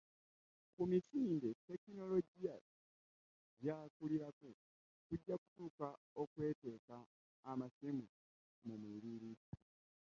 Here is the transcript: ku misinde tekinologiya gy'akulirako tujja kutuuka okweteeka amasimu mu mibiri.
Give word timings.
ku 0.73 0.81
misinde 0.91 1.49
tekinologiya 1.65 2.55
gy'akulirako 3.61 4.49
tujja 5.07 5.35
kutuuka 5.41 5.87
okweteeka 6.21 6.97
amasimu 7.51 8.05
mu 8.67 8.75
mibiri. 8.83 9.31